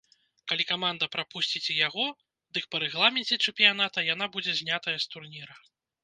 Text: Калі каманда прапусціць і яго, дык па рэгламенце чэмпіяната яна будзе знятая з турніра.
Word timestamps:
Калі 0.51 0.63
каманда 0.69 1.05
прапусціць 1.15 1.69
і 1.73 1.75
яго, 1.87 2.05
дык 2.57 2.65
па 2.71 2.81
рэгламенце 2.83 3.37
чэмпіяната 3.49 4.05
яна 4.13 4.25
будзе 4.37 4.53
знятая 4.61 4.95
з 5.05 5.13
турніра. 5.17 5.55